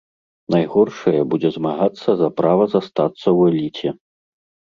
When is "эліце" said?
3.51-3.89